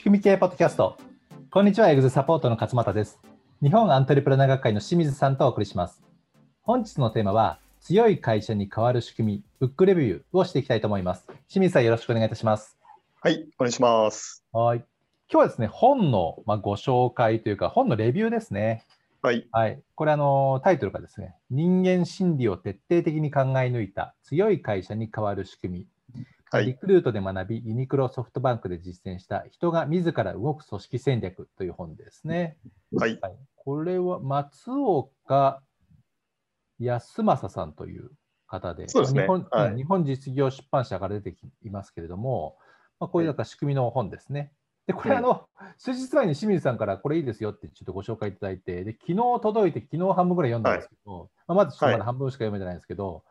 [0.00, 0.96] 仕組み系ポッドキャスト。
[1.50, 3.20] こんにちは、エグゼサポートの勝俣です。
[3.62, 6.02] 日本アントレプレナー学会の清水さんとお送りします。
[6.62, 11.26] 本日のテーマは、強い会社に変わる仕組み、ブックレビューをしていきたいと思います。
[11.48, 12.78] 清水さん、よろしくお願いいたします。
[13.20, 14.42] はい、お願いします。
[14.52, 14.78] はい。
[14.78, 14.86] 今
[15.28, 18.86] 日はですね、本の、まあ、ご紹介というか、本のレビューですね。
[19.20, 19.82] はい、はい。
[19.96, 25.86] これ、あの、タイトルがですね、人間心理を徹底的に考え抜いた強い会社に変わる仕組み。
[26.52, 32.56] はい、リクルートで学び、ユニクロソフトバンクで実践した人が自ら動く組織戦略という本ですね。
[32.96, 35.62] はい、はい、これは松岡
[36.80, 38.10] 康正さんという
[38.48, 39.22] 方で、そうですね。
[39.22, 39.76] 日本はい。
[39.76, 42.56] 日本実業出版社から出てきいますけれども、
[42.98, 44.52] まあ、こういうなんか仕組みの本ですね。
[44.88, 45.48] で、これ、うんあの、
[45.78, 53.22] 数日前に清水さんからこれいいですよってちょっとご紹介いただいて、で、昨日届いて、昨日半分ぐらい読んだんですけど、まあ、まだちょっとまだ半分しか読めてないんですけど、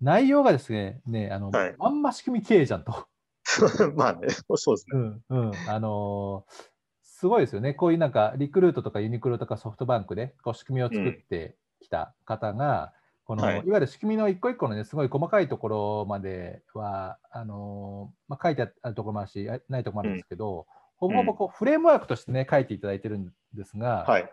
[0.00, 1.74] 内容がですね、ね、あの、はい。
[1.78, 3.06] まんま仕組み経営じゃんと。
[3.96, 4.98] まあね、そうですね。
[4.98, 6.78] うんうん、あのー
[7.18, 12.92] すごいですよね、こういうなんかリクルートとかユニクロとかソフトバンクでこう仕組みを作ってきた方が、
[13.24, 13.56] この、はい。
[13.56, 24.30] い、わゆる仕組みの一個一個のね、すごい細かいところまでは、あのーまあ、書いてあるところもあるし、あないところもあるんですけど、ほぼほぼこうフレームワークとしてね、書いていただいてるんですが、はい、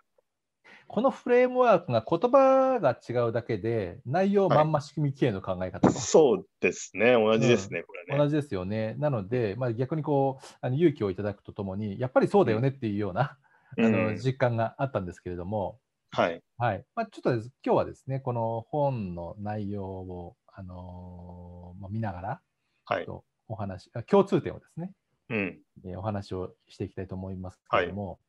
[0.87, 5.93] このフレームワークが言葉が違うだけで、内容まんま仕組み経営の考え方と。
[5.99, 8.17] そうですね、同じですね、これね。
[8.17, 8.95] 同じですよね。
[8.99, 13.37] なので、まあ、逆にこうあの勇気をいただくとともに、やっぱりそうだよねっていうような、
[13.77, 14.17] あうのん。
[14.17, 15.79] 実感があったんですけれども、
[16.11, 16.85] はい、はい。
[16.95, 17.51] まあ、ちょっとです。
[17.65, 22.41] 今日はですね、この本の内容を、あのーまあ、見ながら
[22.85, 24.93] はい、とお話、あ共通点をですね、
[25.29, 28.24] うん、えーお話をしていきたいと思いますけれども、そうですね。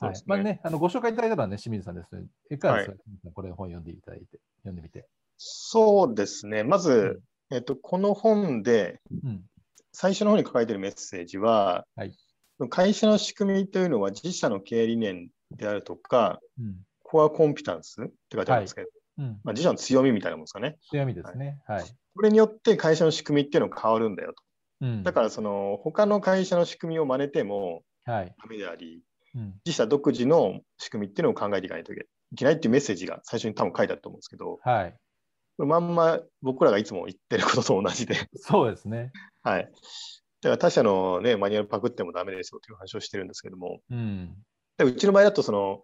[0.00, 0.22] はい。
[0.26, 5.06] まあね、あのご紹介いただいたのはね、清水さんですので、いかがですか、清水さんこれ本読んでいただいて、読んでみて。
[5.36, 9.42] そうですね、まず、えっと、この本でうん、
[9.92, 12.14] 最初の方に書かれているメッセージは、はい。
[12.68, 16.76] 会社の仕組みというのは自社の経営理念であるとか、うん。
[17.02, 20.78] コアコンピタンスって書いてあるんですけど、うん、まあ、自社の強みみたいなもんですかね。
[20.90, 21.60] 強みですね。
[21.66, 21.84] はい。
[22.14, 24.44] これによって会社の仕組みっていうのが変わるんだよと。
[24.82, 28.34] うん、だからその他の会社の仕組みを真似てもはい。
[28.40, 29.00] ダメであり、うん
[29.64, 31.96] 自社独自の仕組みっていうのを考えていかないとい
[32.36, 34.94] けないっていうメッセージが最初に多分書いてあると思うんですけど、はい。
[35.56, 39.12] これまんま僕らがいつも言ってることと同じで、そうですね。
[39.42, 39.70] はい。
[40.42, 44.34] だから他社の、ね、マニュアルパクってもダメですよという話をしてるんですけども、うん。
[44.78, 45.82] でうちの場合だとその、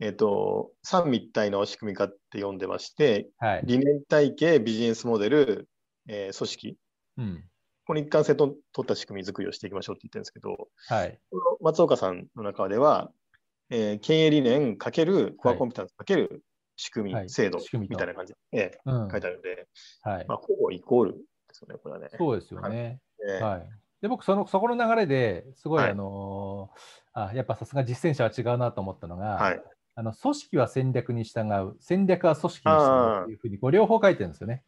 [0.00, 3.62] えっ、と、三位一体の仕組み化って読んでまして、はい。
[3.64, 5.68] 理念体系、ビジネスモデル、
[6.08, 6.76] えー組織、
[7.18, 7.44] うん。
[7.86, 11.18] この一貫性と取った仕組み作りをしていきましょうって言ってるんですけど、はい。
[11.30, 13.10] この松岡さんの中では、
[13.70, 16.42] えー経営理念かけるコアコンピタンスかける
[16.76, 19.68] 仕組み、はい制度みたいな感じで、えうんー書いてあるので、
[20.02, 20.34] はいま。
[20.34, 21.18] あ、ほぼイコールで
[21.52, 22.08] すよね、これはね。
[22.16, 23.00] そうですよね。
[23.28, 23.68] えーはい。
[24.00, 29.62] で、僕、その、そこの流れですごい、はいあのーあ、やっぱさすが実践者は違うなと思ったのが、はい。
[29.94, 34.62] あの、組織は戦略に従う、戦略は組織に従うっていうふうに、こう両方書いてるんですよね。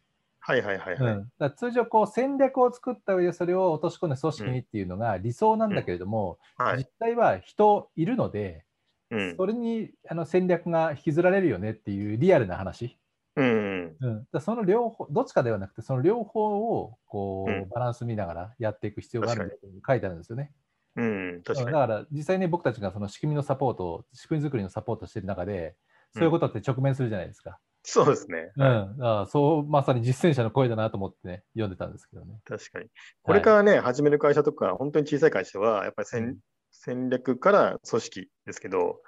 [0.47, 1.13] はいはいはいはい。
[1.13, 6.77] うん、だ通常こう戦略を作った上でそれを落とし込んで組織にっていうのが理想なんだけれども、はい。
[6.77, 8.63] 実際は人いるので、
[9.11, 9.35] うん。
[9.35, 12.97] それにあの戦略が引きずられるよねっていうリアルな話、
[13.35, 13.95] うん。
[13.99, 20.53] うん、だその両方どっちかではなくてその両方をこう、うんバランス見ながらやっていく必要があるんだと書いてあるんですよね。
[20.95, 21.41] うん。
[21.43, 21.67] 確かに。
[21.67, 25.75] うんだから実際ね僕たちがその仕組みのサポート仕組み作りのサポートしている中で
[26.13, 27.59] そういうことって直面するじゃないですか。
[27.89, 28.51] そうですね。
[28.57, 32.41] うんだからそうまさに実践者の声だなと思ってね読んでたんですけどね。
[32.43, 32.87] 確かに。
[33.23, 36.37] これからね、始める会社とか、本当に小さい会社は、やっぱり戦,、うん
[36.69, 38.99] 戦略から組織ですけど、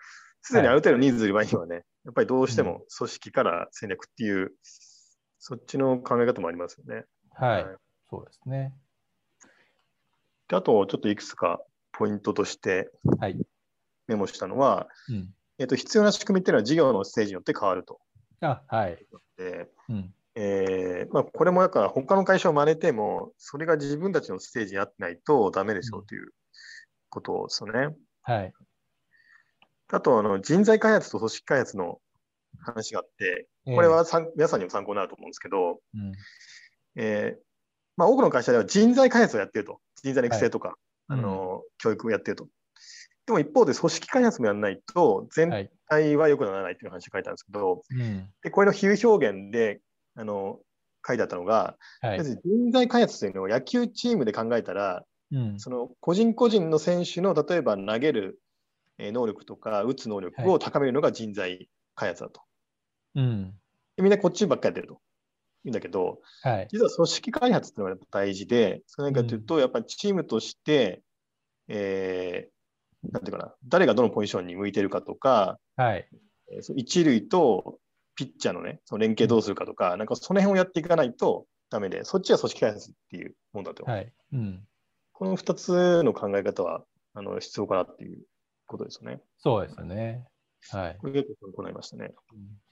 [0.41, 4.53] すでにある程度人数いる場合にはね、やっぱりどうしても組織から戦略っていう、
[5.39, 7.03] そっちの考え方もありますよね。
[7.33, 7.75] はい、はい
[8.09, 8.73] そうですね。
[10.47, 11.61] であと、ちょっといくつか
[11.91, 13.37] ポイントとしてはい。
[14.07, 17.99] メモしたのは、うん、えっと、必要な仕組みっていうのは事業のステージによって変わると。
[18.41, 19.05] あはい。
[19.37, 26.29] でうんえーまあ、これもだから他の会社を真似ても、それが自分たちのステージに合ってないとダメでしょうという
[27.09, 27.95] ことですよね。
[28.21, 28.53] はい。
[29.91, 31.99] あとあの、人材開発と組織開発の
[32.59, 36.13] 話があって、これは参皆さんにも参考になると思うんですけど、えー、うん
[36.95, 37.39] えー
[37.97, 39.81] まあ、多くの会社では人材開発をやってると。
[40.01, 40.73] 人材の育成とか、うん
[41.11, 42.47] あの教育をやってると。
[43.29, 45.69] でも一方で組織開発もやらないと全はい。
[45.87, 48.29] 体は良くならないという話が書いてあるんですけど、うん。
[48.41, 49.81] でこれの比喩表現で
[50.15, 50.57] あの
[51.07, 55.59] 書いてあったのが、はい人材開発というのを野球チームで考えたら、うん。
[55.59, 58.41] その個人個人の選手の例えば投げる
[58.97, 62.41] えー能力とか打つ能力を高めるのが人材開発だと。
[63.13, 63.53] うん。
[63.95, 65.01] でみんなこっちばっかりやってると。
[65.65, 66.67] いいんだけど、はい。
[66.71, 71.03] 実は組織開発っていうのがやっぱ大事で、それ何かというと、やっぱりチームとして、
[71.67, 72.58] えー
[73.03, 76.07] なんていうかな、誰がどのポジションに向いてるかとか、はい。
[76.75, 77.79] 一塁と
[78.15, 83.85] ピッチャーのね、その連携どうするかとか、なんかその辺をやっていかないとダメで、そっちは組織開発っていうもんだと。
[83.85, 84.11] はい。
[84.33, 84.63] うん。
[85.13, 88.19] この2つの考え方はあの必要かなっていう
[88.67, 89.21] ことですよね。
[89.37, 90.25] そうですよね。
[90.71, 90.97] はい。
[90.99, 92.11] これ結構行いましたね。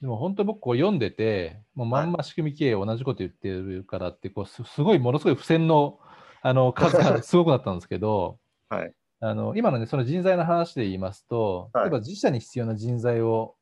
[0.00, 5.98] でも本当僕こう読んでて、もうまんま仕組み経営同じこと言ってるからってこうす、すごいものすごい付箋の
[6.42, 8.38] あの数が すごくなったんですけど、
[8.68, 13.56] はいあの今のね、その人材の話で言いますと、はい例えば自社に必要な人材を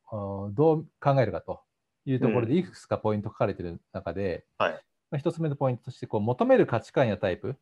[0.52, 1.60] どう考えるかと
[2.04, 4.72] いうところで、いくつかポイント書かれてる中で、はい
[5.10, 7.56] まあ、一つ目のポイントとしてこう、求める価値観やタイプ、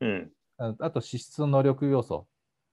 [0.00, 0.30] うん。
[0.58, 2.26] ああと資質の能力要素、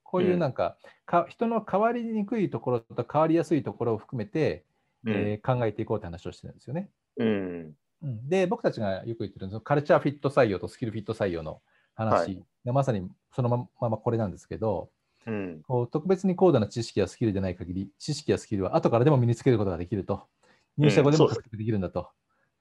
[0.03, 4.65] こういううんなんか,、か人の変わりにくいところと変わりやすいところを含めて、
[5.05, 5.13] うん。
[5.13, 6.89] えー考えていこうって話をしてるんですよね。
[7.17, 7.73] うん。
[8.03, 11.61] うんで、僕たちがよく言ってるそのカルチャーフィット採用とスキルフィット採用の
[12.05, 14.89] は話がまさにそのままこれなんですけど、
[15.27, 15.61] うん。
[15.67, 20.27] こう特別に高度な知識やスキルでない限り、知識やスキルは後からでも身につけることができると。
[20.77, 22.01] 入社後でも獲得できるんだと。
[22.01, 22.05] うん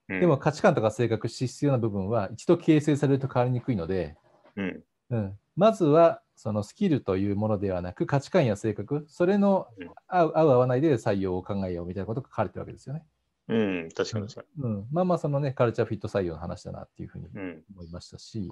[0.09, 4.17] でも、価値観とか性格、必要な部分は一度形成されると変わりにくいので、
[4.57, 4.83] うん。
[5.11, 13.05] うん、まずはそのスキルというものではなく価値観や性格、それのうん合う合う合わないで採用を考えようみたいなことが書かれてるわけですよね。
[13.49, 13.89] うん。
[13.95, 14.27] 確かに
[14.61, 17.27] うん、まあまあそのね、カルチャーフィット採用の話だなっていうふうに。
[17.75, 18.51] 思いましたし、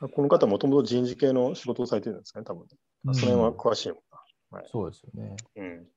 [0.00, 2.62] この方もともと人事系の仕事をされてるんですかね、多分。
[2.62, 4.02] うんその辺は詳しいのか
[4.66, 5.36] そうですよね。
[5.56, 5.62] な。
[5.62, 5.84] うん。
[5.84, 5.88] で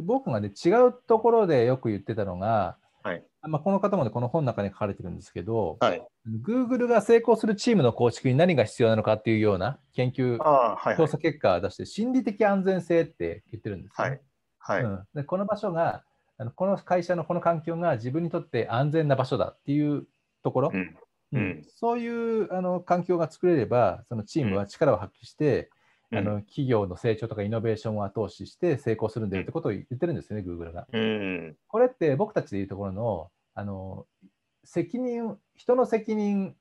[0.00, 6.02] 僕がね、違うところでよく言ってたのが、はいまあ、この方もね、この本の中に書かれてるんですけど、はい。
[6.44, 10.96] Google が成功するチームの構築に何が必要なのかっていうような研究はいはい。
[10.96, 14.20] 調査結果を出して、心理的安全性って言ってるんですよね、
[14.58, 14.84] はい。
[14.84, 16.04] うん、でこの場所が
[16.38, 20.06] あの、この会社のこの環境が自分にとって安全な場所だっていう
[20.42, 20.96] ところ、うん。
[21.32, 25.82] うんうんそういうあの環境が作れれば、そのチームは力を発揮して、うん
[26.14, 30.86] あの企業の成長とかイノベーションを後押しして成功するんだよってことを言ってるんですよね、Google が。
[30.92, 31.56] うん。
[31.68, 34.06] これって僕たちでいうところのあの
[34.62, 36.54] 責任、人の責任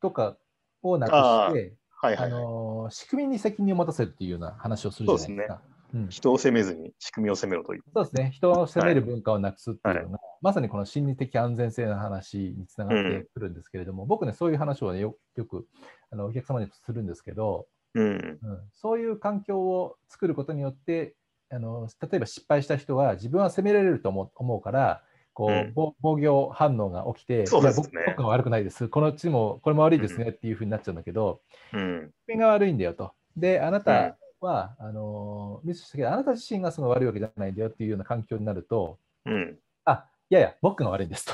[0.00, 0.36] とか
[0.82, 2.30] をなくして、あはいはいはい。
[2.30, 5.60] の仕組みに責任を持たせるっていうような話をするじゃないですか。
[5.94, 6.08] うん。
[6.08, 7.82] 人を責めずに仕組みを責めろという。
[7.94, 15.66] そうですね、人を責める文化をなくすっていうのが、まさにこの心理的安全性の話につながってくるんですけれども、僕ね、そういう話を、ね、よよく
[16.10, 18.38] あのお客様にするんですけど、うん。
[18.42, 21.14] うん、そういう環境を作ることによって
[21.50, 25.02] あの、例えば失敗した人は自分は責められると思う思うから、
[25.32, 25.72] こううん。
[25.74, 27.88] 防防御反応が起きて、そうですね。
[27.94, 31.40] 僕僕が悪くないです、このチームもこれも悪いですねっていうふうになっちゃうんだけど、
[31.72, 32.10] うん。
[32.26, 33.12] 君が悪いんだよと。
[33.36, 34.16] で、あなた
[34.46, 39.58] は、あのミスしたけど、あなた自身がその悪いわけじゃないんだよっていうような環境になると、うん。
[39.84, 41.32] あいやいや、僕が悪いんですと。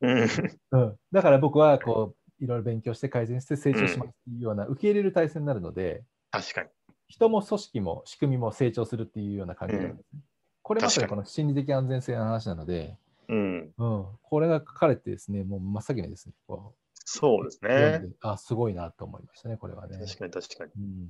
[0.00, 0.26] うん。
[0.72, 6.68] うん、だから僕はこういろいろ勉強して改善して成長しますっていうような受け入れる体制になるので、確かに。
[7.08, 10.20] 人も組織も仕組みも成長するっていうような感じなんですね。
[10.62, 12.96] これまさにこの心理的安全性の話なので、
[13.28, 13.72] うん。
[13.78, 16.74] うん、これが書かれてですね、もう真っ先にですね、こ
[17.08, 18.00] そうですね。
[18.00, 19.98] であ、すごいなと思いましたね、これはね。
[20.04, 20.72] 確かに確かに。
[20.76, 21.08] うん、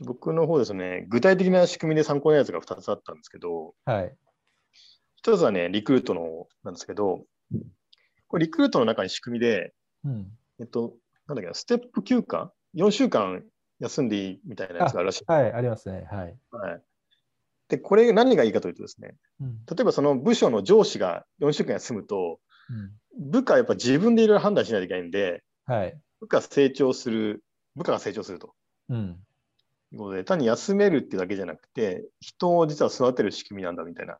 [0.00, 4.14] 僕の方ですね、具体的な仕組みで参考なやつが2つあったんですけど、はい。
[5.24, 7.24] 1つはね、リクルートのなんですけど、
[8.28, 9.72] これリクルートの中に仕組みで、
[10.04, 10.26] うん、
[10.60, 10.94] えっと、
[11.26, 13.44] なんだっけな、ステップ休暇 ?4 週間
[13.80, 15.24] 休んでいいみたいなやつがあるらしい。
[15.26, 16.06] はい、ありますね。
[16.10, 16.36] はい。
[16.50, 16.82] はい。
[17.68, 22.38] で、これ何がいいかというとですね、うん例えばその部署の上司が4週間休むと、
[22.70, 22.92] うん
[23.30, 25.94] 部下はやっぱ自分でいろいろ判断しないといけないんで、はい。
[26.20, 27.44] 部下成長する、
[27.76, 28.54] 部下が成長すると
[28.88, 29.18] うん。
[29.92, 34.18] いうことで、単に休めるっていうだけじゃなくて、人を実は育てる仕組みなんだみたいな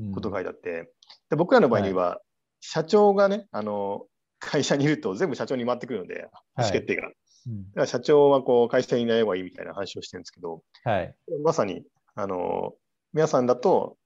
[0.00, 0.92] うんことが書いてあって、
[1.30, 2.20] で僕らの場合には、
[2.60, 4.06] 社長がね、あの、
[4.40, 7.02] 会社にいると全部社長に回ってくるので、意思決定が。
[7.02, 11.14] だうんから社長はこう会社にいない方がいいみたいな話をしてるんですけど、はい。
[11.42, 11.84] まさに、
[12.14, 12.74] あの、
[13.12, 13.96] 皆さんだと、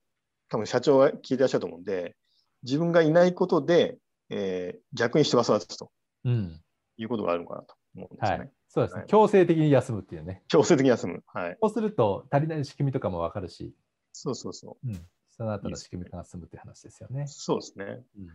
[0.49, 2.14] 多分社長が聞いてらっしゃると思うんで、
[2.62, 3.99] 自分がいないことで、
[4.30, 5.90] えー逆に人が育つと
[6.25, 6.61] うん。
[6.99, 8.44] いうことがあるのかなと思うんですよね。
[8.44, 8.52] はい。
[8.74, 9.08] そうですねはい。
[9.08, 10.42] 強制的に休むっていうね。
[10.48, 11.22] 強制的に休む。
[11.26, 11.58] はい。
[11.60, 13.74] そうすると足りない仕組みとかもわかるし、
[14.14, 14.88] そうそうそう。
[14.88, 15.06] うん。
[15.28, 17.26] その後の仕組みが進むっていう話ですよね。
[17.26, 17.84] そうですね。
[18.18, 18.28] うん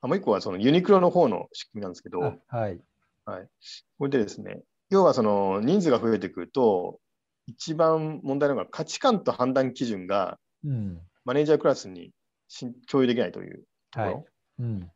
[0.00, 2.80] あもう一個はそのユニクロの方の仕組みなんですけど、あはい。
[3.24, 3.48] はい。
[3.98, 7.00] これでですね、要はその人数が増えてくると、
[7.46, 11.00] 一番問題なのが価値観と判断基準がうん。
[11.24, 12.10] マネージャークラスに
[12.48, 14.14] し共有できないというところ。
[14.14, 14.24] はい
[14.60, 14.90] うん。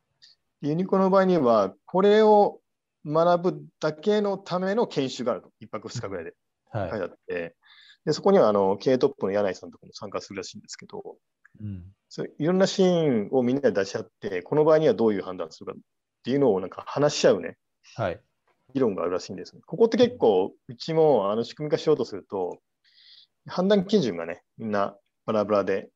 [0.61, 2.62] ユニコの場合には、これを
[3.07, 5.51] 学ぶだけのための研修があると。
[5.61, 6.35] 一泊二日ぐらいで
[6.71, 7.57] はい書いてあって、
[8.05, 11.17] でそこにはあの経営トップの柳井さんとかも参加するらしいんですけど、
[11.61, 11.85] うん。
[12.09, 15.77] そういろんなシーンをみんなで出し合って、この場合にはどういう判断するかっ
[16.25, 17.57] ていうのをなんか話し合うね、
[17.97, 18.21] はい。
[18.75, 19.63] 議論があるらしいんです、ね。
[19.67, 22.59] ここって結構、うちもあの仕組み化しようとすると、
[23.47, 25.91] 判断基準がね、みんなバラバラで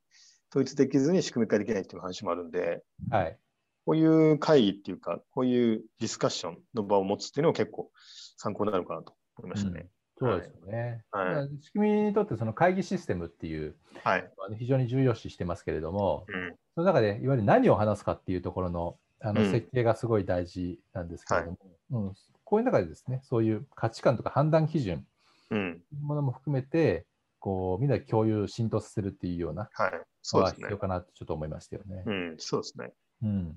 [0.51, 3.39] 統一できずに仕組み化できないっていう話もあるんで、はい。
[3.87, 7.91] こういう会議っていうか、こういうディスカッションの場を持つっていうのも結構
[8.37, 9.87] 参考になるかなと思いましたね。
[10.19, 11.05] そうですよね。
[11.13, 14.29] はいまあ仕組みにとってその会議システムっていうはい。
[14.59, 16.57] 非常に重要視してますけれども、うん。
[16.75, 21.59] その中でいわゆる何を話すかっていうところのあのうん設計がすごい大事なんですけれども、
[21.91, 22.13] うん
[22.43, 25.07] こういう中でですね、そういう価値観とか判断基準
[25.51, 25.81] うん。
[25.91, 27.07] というものも含めて、
[27.39, 29.93] こうみんなで共有、浸透させるっていうようなはい。
[29.93, 30.79] のそうですねが必要。
[30.79, 32.03] かなとちょっと思いましたよね。
[32.05, 32.35] うん。
[32.39, 32.93] そうですね。
[33.23, 33.57] うん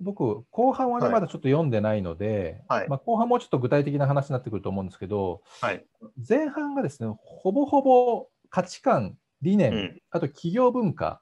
[0.00, 5.84] 僕、後半はね、はいまだちょっと読んでないので、はいまあ、後半もうちょっと具体的な話になってくると思うんですけど、はい。
[6.28, 10.02] 前半がですね、ほぼほぼ価値観、理念、うん。
[10.10, 11.20] あと企業文化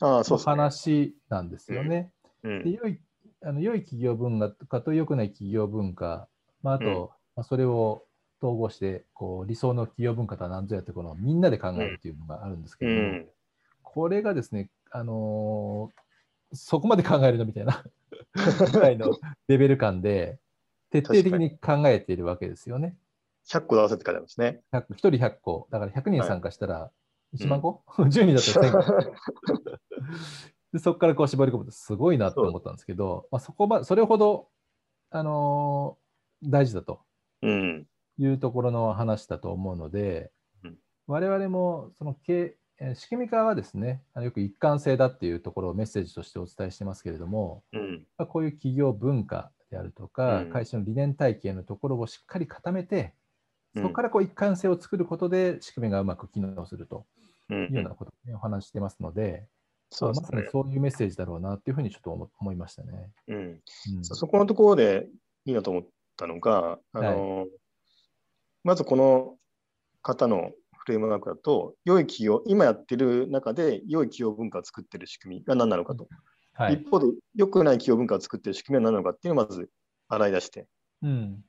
[0.00, 0.22] の。
[0.38, 2.12] 話なんですよね。
[2.44, 2.62] うん。
[2.64, 3.00] で良い
[3.42, 6.28] あの良い企業文化と良くない企業文化、
[6.62, 8.04] まあ、あと、うんまあ、それを
[8.42, 13.26] 統合してこう理想の企業文化とは何ぞやってこのみんなで考えるというのがあるんですけども、うん。
[13.82, 16.04] これがですね、あのー
[16.54, 17.84] そこまで考えるのみたいな
[18.72, 19.10] ぐらいの
[19.48, 20.38] レベル感で
[20.90, 22.96] 徹底的に考えているわけですよね。
[23.48, 24.62] 100個出せって書いてありますね。
[24.72, 26.90] 100 1人100個、だから100人参加したら
[27.36, 29.78] 1万個、 ?10 人だったら1000個。
[30.72, 34.48] でそこからこう絞り込むとすごいなと思ったんですけど、まあ、そこばそれほど、
[35.10, 36.04] あのー
[36.50, 37.00] 大事だと
[37.42, 37.86] うん。
[38.18, 40.30] いうところの話だと思うので、
[40.62, 42.63] うん我々もその経えー
[42.94, 48.06] 仕組み化はですね、あのよく一貫性だっていうところをメッセージとしてお伝えしてますけれども、うん。
[48.18, 53.14] まあこういう企業文化であるとか、うん会社の理念体系のところをしっかり固めて、
[53.74, 57.06] うんそこからこう一貫性を作ることで仕組みがうまく機能すると
[57.50, 57.54] う。
[57.54, 59.46] いうようんなことを、ねお話ししてますので、
[59.90, 60.50] そうですねまさに。
[60.50, 63.10] そういうメッセージだろうなっていうふうにちょっと思思いましたね。
[63.28, 63.36] うん。
[63.36, 63.40] う
[64.00, 65.08] んそそこのところで
[65.44, 65.84] いいなと思っ
[66.16, 67.46] たのが、あの、
[68.62, 69.36] まずこの
[70.02, 70.52] 方の
[70.84, 76.08] フレームワークだと、良い企業、今やってる中で良い企業文化を作ってる仕組みが何なのかと。
[76.52, 76.74] はい。
[76.74, 79.70] 一方で、良くない企業文化を作ってる仕組みは何なのかっていうのをまず
[80.08, 80.66] 洗い出して。
[81.02, 81.44] うん。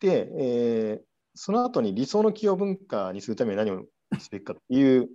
[0.00, 1.08] で、えー
[1.40, 3.84] その後に理想の企業文化にするために何を
[4.18, 5.08] すべきかっていうよ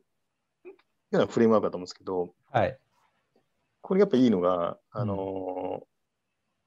[1.12, 2.80] うなフレームワークだと思うんですけど、はい。
[3.82, 5.86] これやっぱいいのが、あのー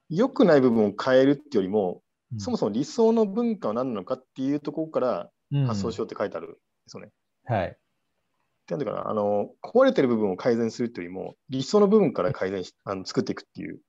[0.09, 2.01] 良くない部分を変えるっていうよりも、
[2.37, 5.31] そもそも理想の文化は何なのかっていうところから
[5.65, 6.47] 発想しようって書いてある。
[6.47, 6.51] ん
[6.87, 7.11] ですよね。
[7.49, 7.77] うんはい
[8.69, 13.79] なんていうかな、あの、壊れてる部分を改善するというよりも、理想の部分から改善し、あの作っていくっていう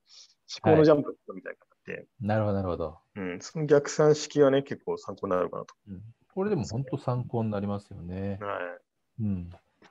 [0.63, 2.97] 思考のジャンプみたいなのがあって、なるほど、なるほど。
[3.17, 5.75] うん、その逆算式はね、結構参考になるかなと。
[5.89, 6.01] うん
[6.31, 8.37] これでも本当参考になりますよね。
[8.39, 8.59] は
[9.19, 9.23] い。
[9.23, 9.49] うん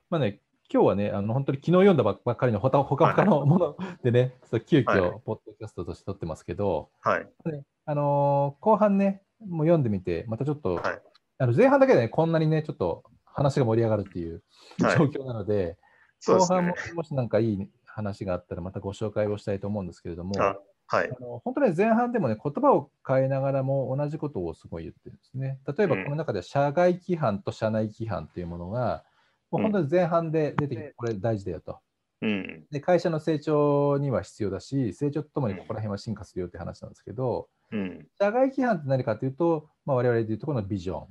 [0.08, 0.40] まあね、
[0.72, 7.26] 今日はね、あの本当に昨日読んだばっかりのほかほかのものでね、はい遽ポッドキャストとして撮ってますけど、はい。
[7.50, 11.02] ねあのー後半ね、もう読んでみて、またちょっと、はい
[11.38, 14.42] あの前半だけでね、こんなにね、ちょっと話が盛り上がるっていう
[14.80, 15.78] はい状況なので、
[16.20, 16.74] そうですね後半も。
[16.94, 20.56] もしなんかいい話があったら、またご紹介をしたいと思うんですけれども、あ
[20.88, 21.10] はい。
[21.14, 25.60] あの本当に前半でもね、言葉を変えながらも同じことをすごい言ってるんですね。
[25.76, 29.04] 例えばうんこの中で社外規範と社内規範というものが、
[29.50, 31.78] もう本当に前半で出てきて、これ大事だよと。
[32.22, 32.66] うん。
[32.70, 38.08] で、会社の成長には必要だし、成長とともにここら辺は進化するよって話なんですけど、うん。
[38.18, 41.06] 社外規範って何かというと、まあ、我々でいうところのビジョン。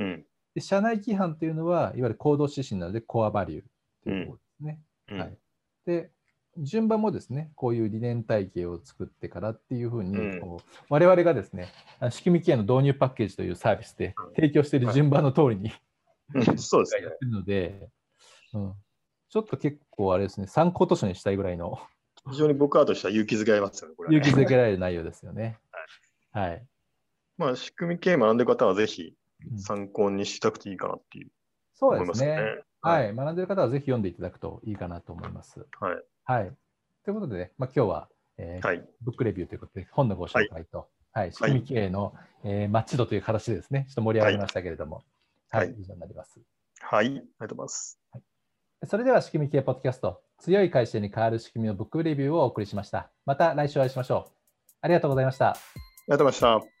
[0.00, 0.24] うん。
[0.54, 3.62] で、社内規範というのは、いわゆる行動指針なので、コアバリュー
[4.02, 4.80] というところですね。
[5.10, 5.18] うん。
[5.20, 5.38] はい
[5.86, 6.10] で、
[6.58, 10.56] 順番もですね、こういう理念体系を作ってからっていうふうに、うん
[10.88, 11.68] 我々がですね、
[12.10, 15.72] 仕組み系の導入パッケージというサービスでうん提供している順番の通りに
[16.34, 17.18] うんそうですねやっ。
[17.18, 17.88] てるので、
[18.52, 18.74] うん、
[19.30, 21.78] ちょっと結構あれですね、参考図書にしたいぐらいの
[22.30, 25.58] 非常に僕らとしては勇気づけられますよね、これはね勇気づけられる内容ですよね。
[26.32, 26.66] はい。
[27.38, 29.14] まあ、仕組み系学んでる方はぜひうん
[29.56, 31.30] 参考にしたくていいかなっていう
[31.80, 32.42] そうですすねね。。
[32.82, 35.66] はい、学んでる方はぜひ読んでいただくといいかなと思います。
[35.80, 36.02] はい。
[36.24, 36.52] はい。
[37.04, 38.86] ということでね、まあ、今日は、えーはい。
[39.00, 45.02] ブックレビューということで、本のご紹介と、はい、仕組み経営の、えーマッチ度という形でですね、ちょっと盛り上がりましたけれども、
[45.50, 46.40] はい、はい以上になります。
[46.80, 47.06] はい。
[47.06, 48.00] ありがとうございます。
[48.86, 53.10] それでは、仕組み系ポッドキャスト、強い会社に変わる仕組みのブックレビューをお送りしました。
[53.26, 54.32] また来週お会いしましょう。
[54.82, 55.50] ありがとうございました。
[55.50, 55.54] あ
[56.08, 56.79] りがとうございました。